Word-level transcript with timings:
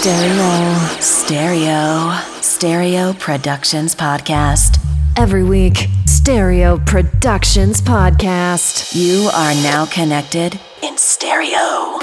Stereo. 0.00 1.00
Stereo. 1.00 2.20
Stereo 2.40 3.12
Productions 3.14 3.96
Podcast. 3.96 4.78
Every 5.16 5.42
week, 5.42 5.88
Stereo 6.06 6.78
Productions 6.78 7.82
Podcast. 7.82 8.94
You 8.94 9.28
are 9.34 9.54
now 9.54 9.86
connected 9.86 10.60
in 10.84 10.96
stereo. 10.96 11.98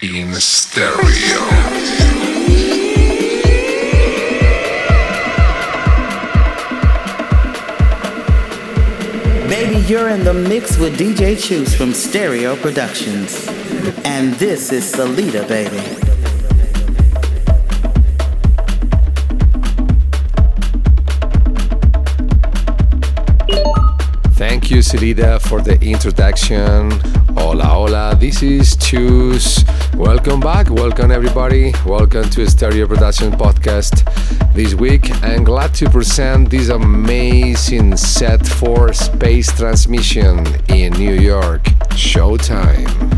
In 0.00 0.32
stereo. 0.34 1.40
Baby, 9.48 9.80
you're 9.88 10.10
in 10.10 10.22
the 10.22 10.34
mix 10.48 10.78
with 10.78 10.96
DJ 10.96 11.36
Chus 11.36 11.74
from 11.74 11.92
Stereo 11.92 12.54
Productions. 12.54 13.48
And 14.04 14.34
this 14.34 14.70
is 14.70 14.88
Salida, 14.88 15.44
baby. 15.48 16.07
You, 24.78 24.84
Celida, 24.84 25.40
for 25.40 25.60
the 25.60 25.76
introduction. 25.80 26.92
Hola, 27.36 27.64
hola, 27.64 28.16
this 28.16 28.44
is 28.44 28.76
Chus. 28.76 29.64
Welcome 29.94 30.38
back, 30.38 30.70
welcome 30.70 31.10
everybody. 31.10 31.72
Welcome 31.84 32.30
to 32.30 32.48
Stereo 32.48 32.86
Production 32.86 33.32
Podcast. 33.32 34.04
This 34.54 34.74
week, 34.74 35.10
I'm 35.24 35.42
glad 35.42 35.74
to 35.74 35.90
present 35.90 36.50
this 36.50 36.68
amazing 36.68 37.96
set 37.96 38.46
for 38.46 38.92
Space 38.92 39.50
Transmission 39.50 40.46
in 40.68 40.92
New 40.92 41.14
York. 41.14 41.64
Showtime. 41.96 43.17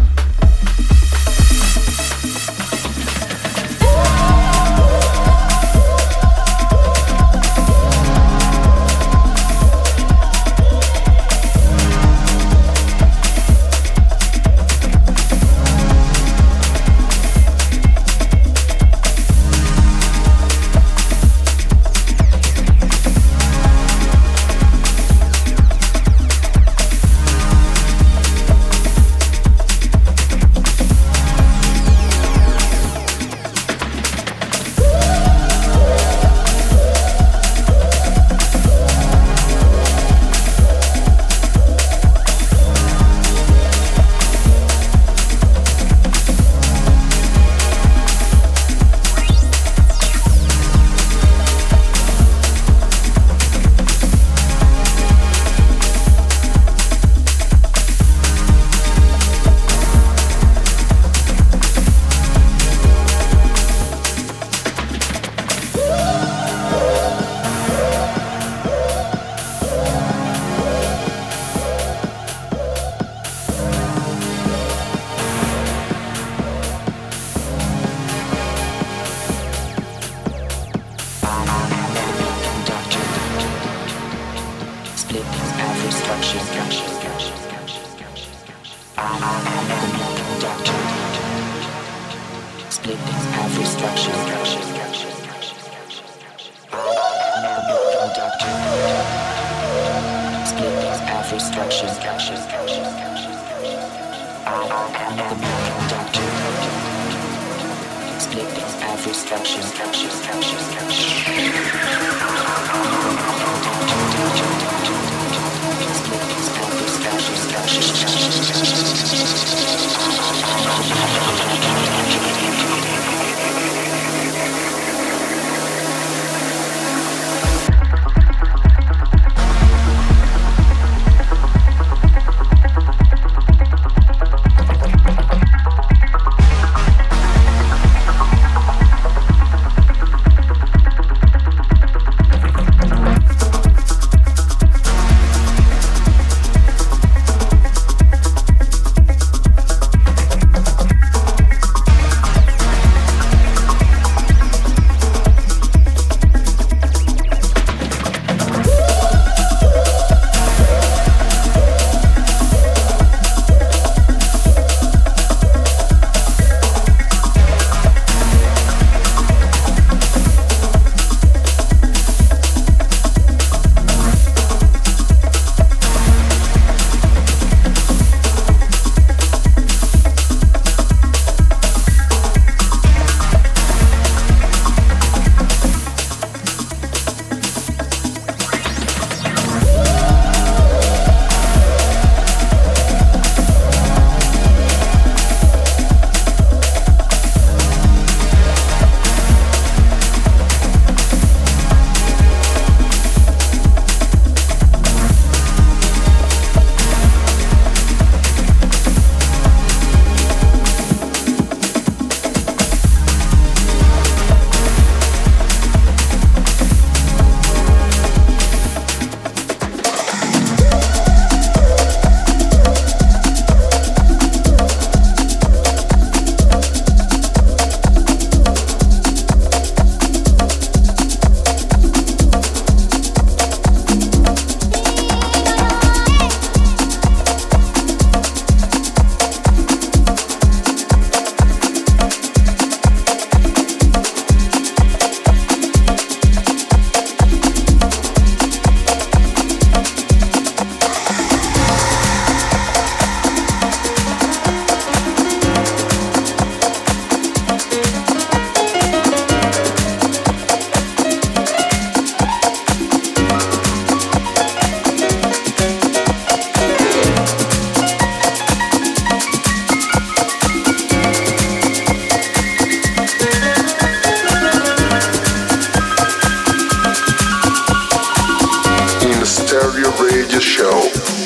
Radio 279.73 279.93
Your 280.33 280.41
Show. 280.41 281.20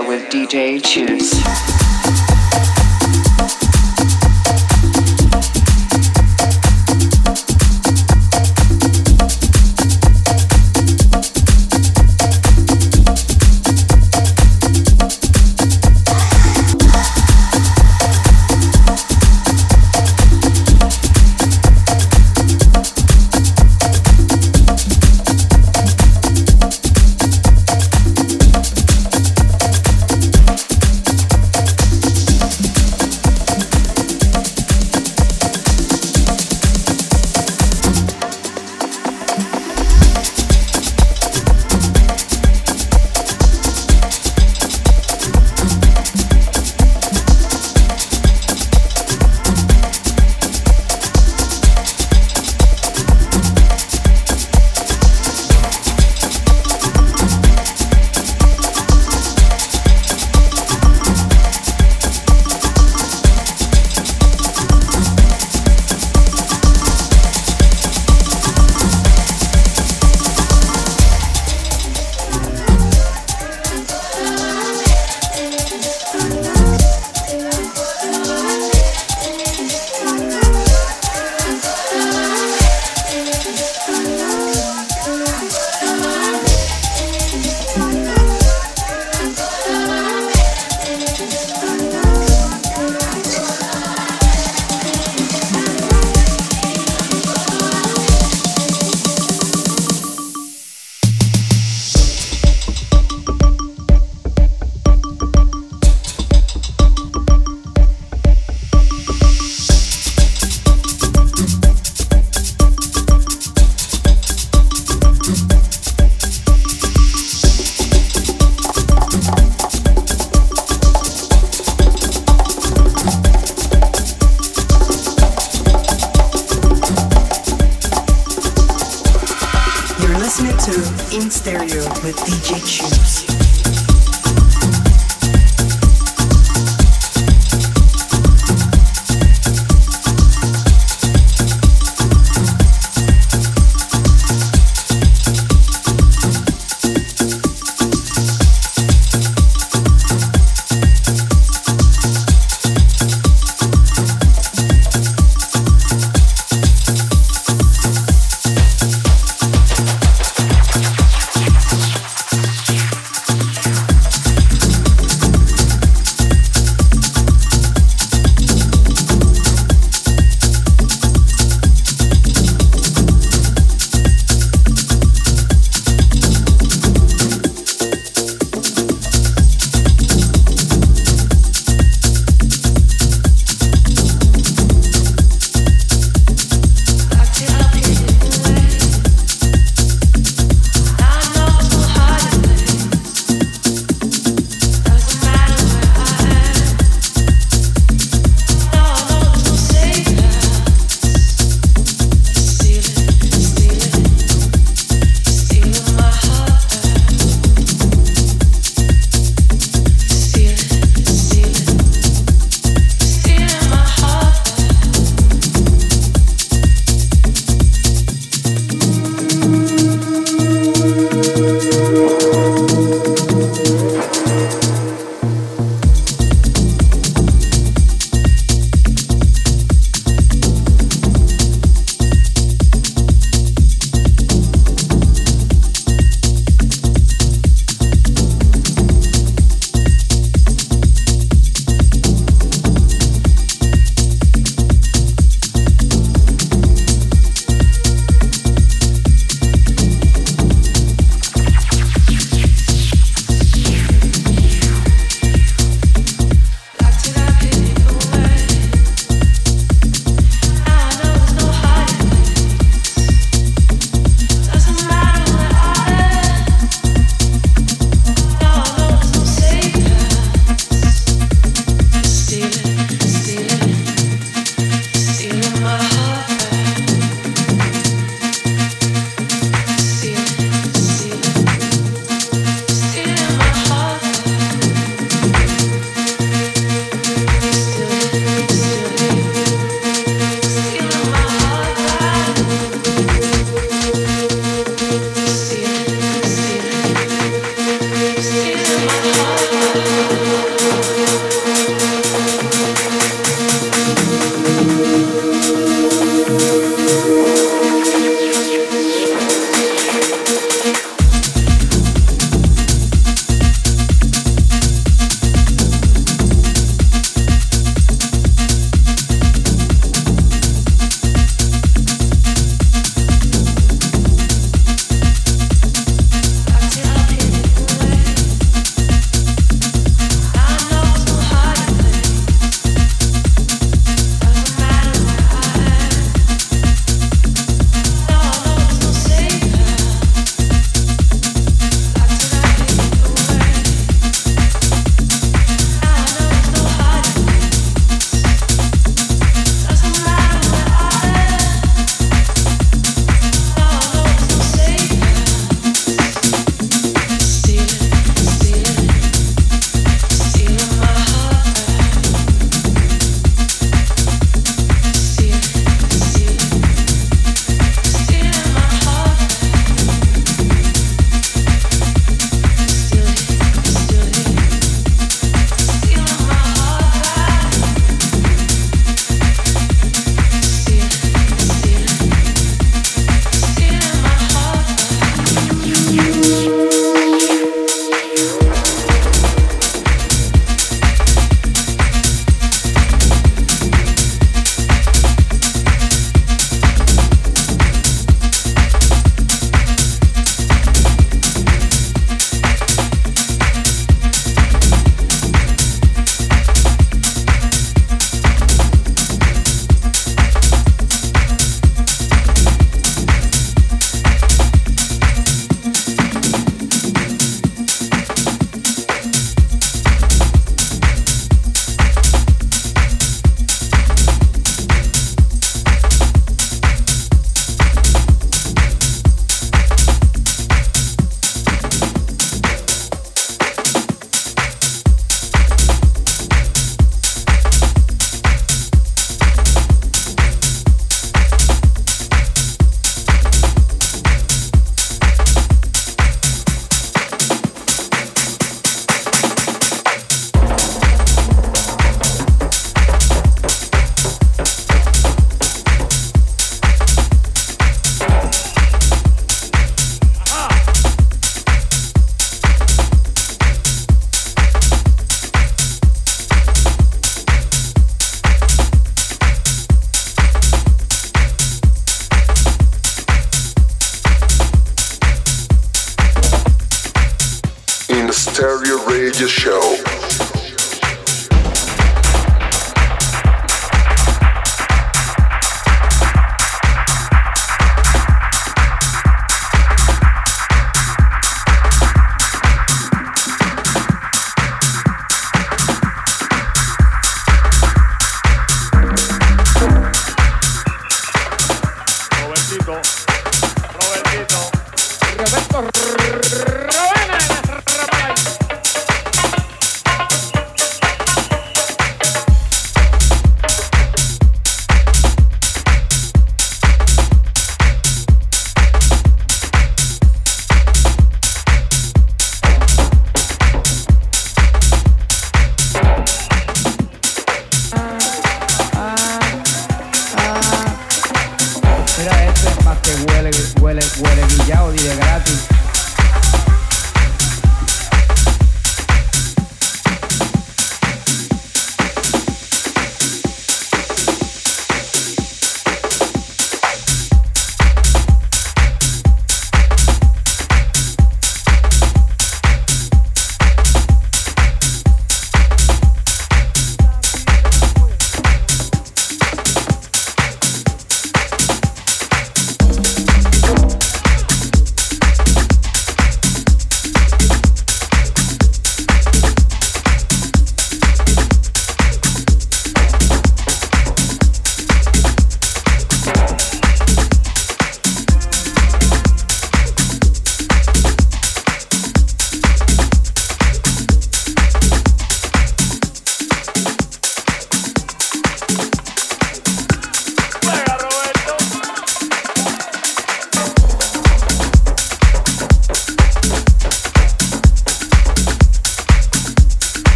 With 0.00 0.30
DJ 0.30 0.82
Chus. 0.82 1.71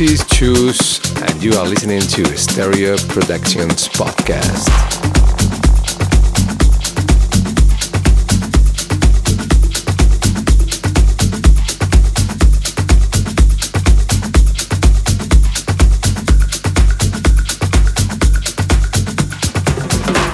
Is 0.00 0.24
Chus, 0.28 0.98
and 1.20 1.42
you 1.42 1.52
are 1.58 1.66
listening 1.66 2.00
to 2.00 2.24
Stereo 2.34 2.96
Productions 3.08 3.86
Podcast. 3.86 4.70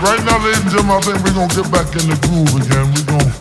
Right 0.01 0.25
now, 0.25 0.39
ladies 0.45 0.61
and 0.61 0.71
gentlemen, 0.71 0.97
I 0.97 1.01
think 1.01 1.25
we're 1.25 1.35
gonna 1.35 1.53
get 1.53 1.71
back 1.73 1.91
in 1.97 2.07
the 2.07 2.17
groove 2.23 2.55
again. 2.63 2.87
We're 2.95 3.07
gonna 3.11 3.33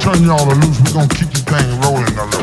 turn 0.00 0.24
y'all 0.24 0.48
loose. 0.48 0.78
We're 0.80 0.94
gonna 0.94 1.14
keep 1.14 1.30
the 1.30 1.38
thing 1.46 1.80
rolling 1.82 2.18
a 2.18 2.24
little 2.24 2.37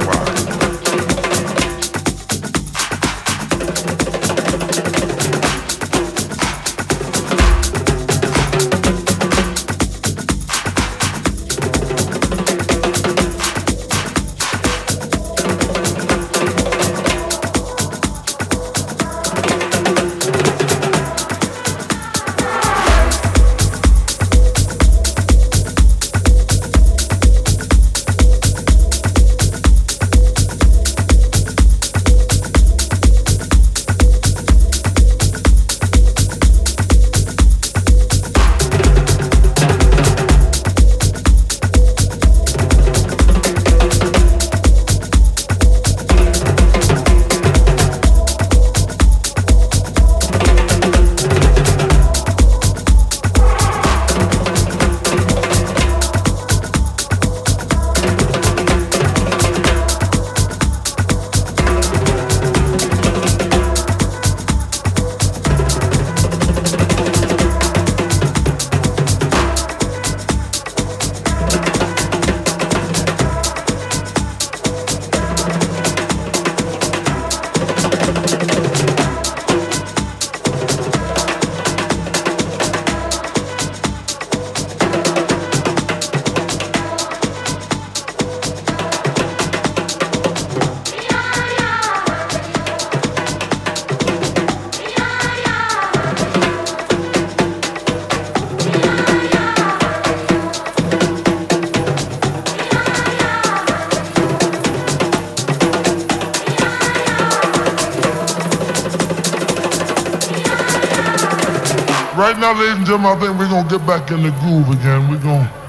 I 113.05 113.19
think 113.19 113.37
we're 113.37 113.47
gonna 113.47 113.69
get 113.69 113.85
back 113.85 114.09
in 114.11 114.23
the 114.23 114.31
groove 114.41 114.69
again. 114.69 115.09
We're 115.09 115.19
gonna 115.19 115.64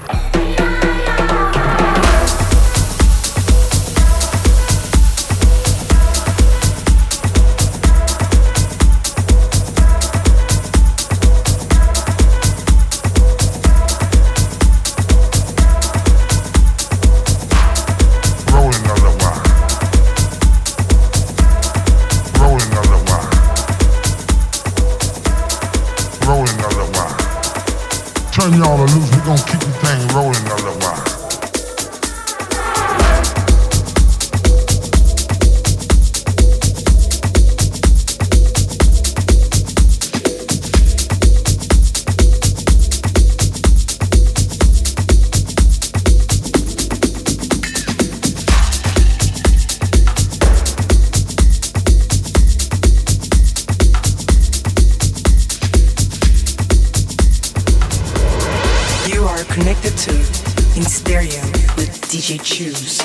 DJ 62.09 62.39
Chus. 62.41 63.01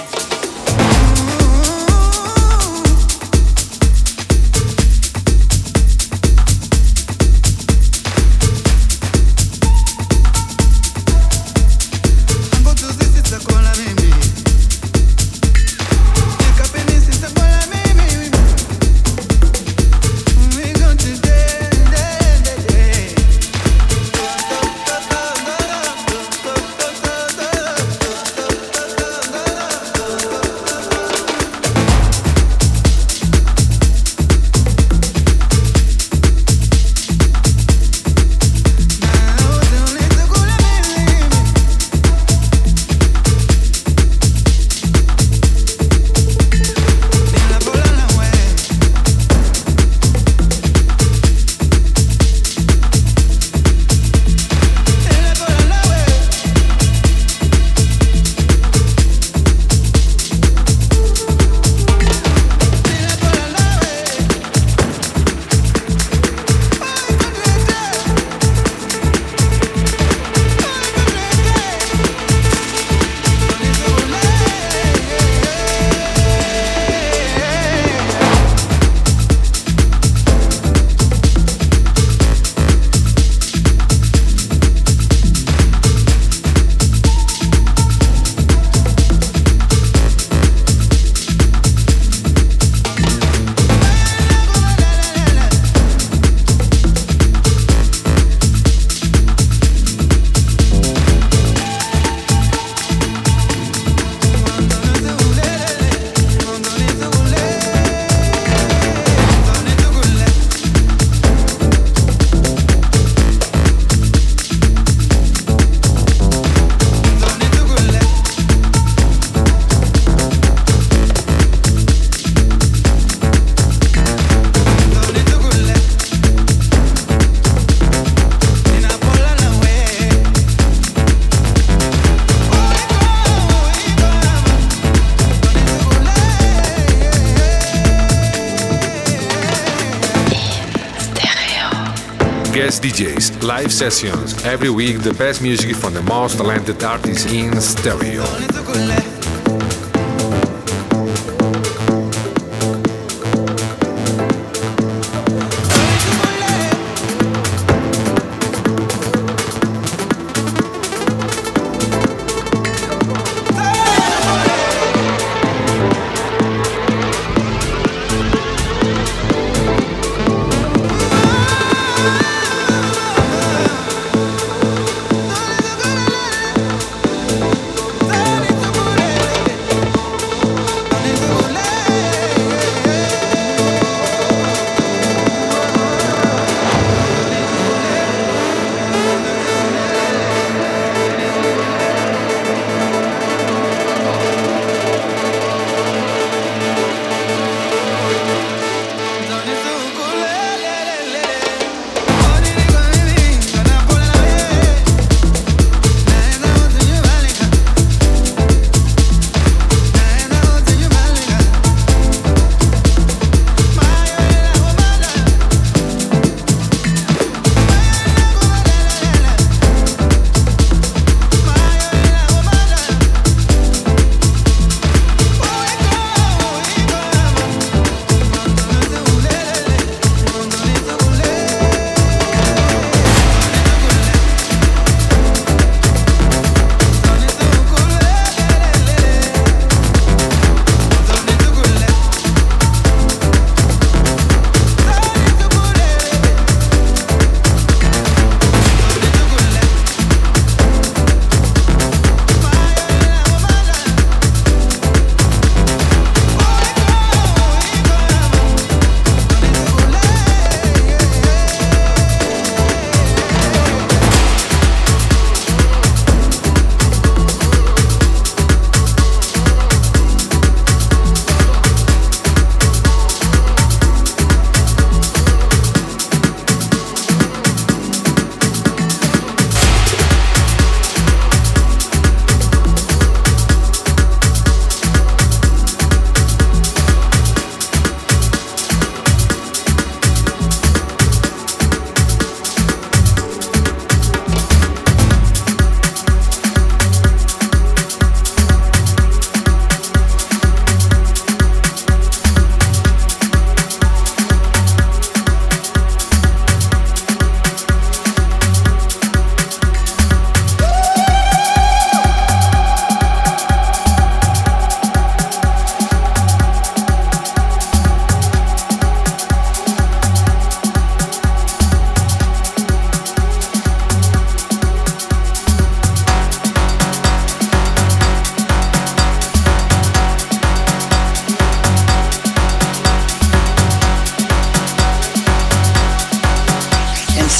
Live 143.63 143.73
sessions. 143.73 144.45
Every 144.45 144.71
week, 144.71 145.03
the 145.03 145.15
best 145.15 145.41
music 145.41 145.77
from 145.77 145.95
the 145.95 146.03
most 146.03 146.37
talented 146.37 146.83
artists 146.83 147.31
in 147.31 147.61
stereo. 147.61 148.25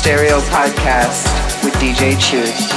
Stereo 0.03 0.41
Podcast 0.41 1.63
with 1.63 1.75
DJ 1.75 2.19
Chus. 2.19 2.73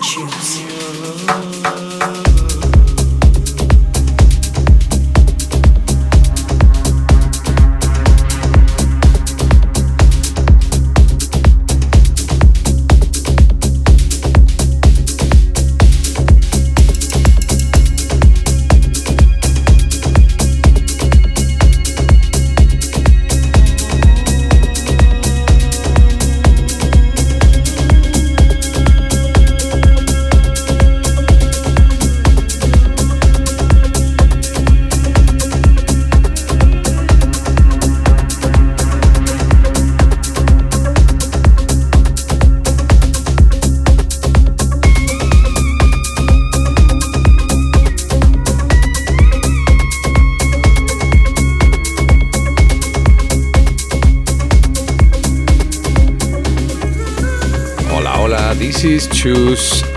Chus, 0.00 0.67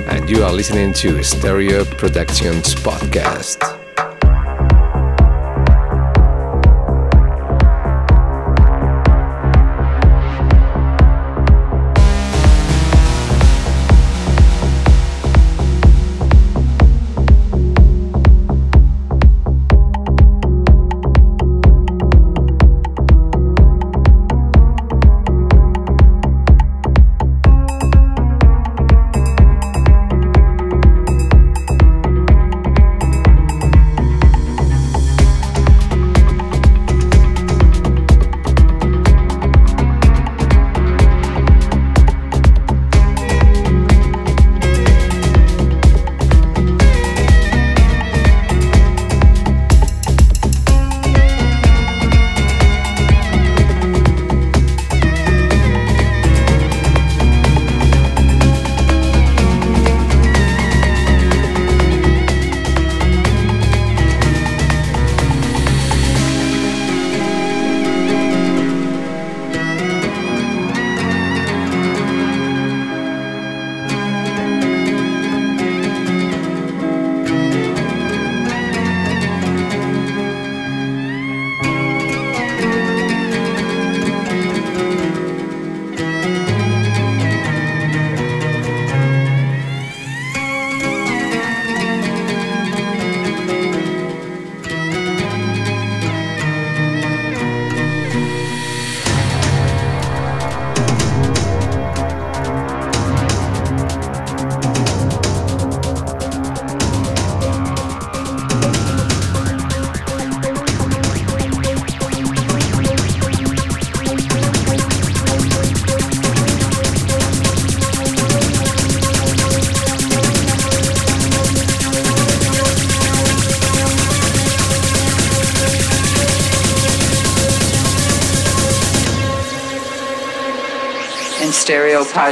and 0.08 0.28
you 0.28 0.44
are 0.44 0.52
listening 0.52 0.94
to 0.94 1.24
Stereo 1.24 1.86
Productions 1.86 2.74
Podcast. 2.74 3.81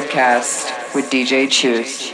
Podcast 0.09 0.95
with 0.95 1.11
DJ 1.11 1.47
Chus. 1.51 2.08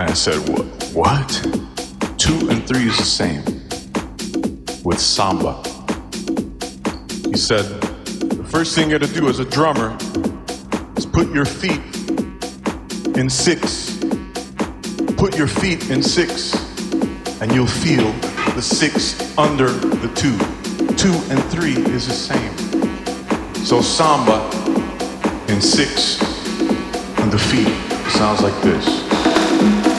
And 0.00 0.08
I 0.08 0.14
said, 0.14 0.38
what? 0.94 1.28
Two 2.16 2.48
and 2.48 2.66
three 2.66 2.88
is 2.88 2.96
the 2.96 3.04
same 3.04 3.44
with 4.82 4.98
samba. 4.98 5.62
He 7.28 7.36
said, 7.36 7.66
the 8.30 8.46
first 8.48 8.74
thing 8.74 8.88
you 8.88 8.98
gotta 8.98 9.12
do 9.12 9.28
as 9.28 9.40
a 9.40 9.44
drummer 9.44 9.94
is 10.96 11.04
put 11.04 11.30
your 11.34 11.44
feet 11.44 11.82
in 13.18 13.28
six. 13.28 13.98
Put 15.18 15.36
your 15.36 15.48
feet 15.48 15.90
in 15.90 16.02
six, 16.02 16.54
and 17.42 17.52
you'll 17.52 17.66
feel 17.66 18.10
the 18.54 18.62
six 18.62 19.36
under 19.36 19.68
the 19.68 20.08
two. 20.14 20.34
Two 20.96 21.12
and 21.30 21.44
three 21.52 21.76
is 21.92 22.06
the 22.06 22.14
same. 22.14 22.56
So 23.66 23.82
samba 23.82 24.46
in 25.52 25.60
six 25.60 26.22
on 27.20 27.28
the 27.28 27.38
feet 27.38 27.68
sounds 28.12 28.40
like 28.40 28.58
this. 28.62 29.89